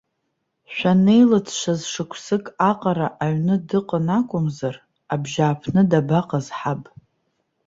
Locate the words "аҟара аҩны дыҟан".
2.69-4.07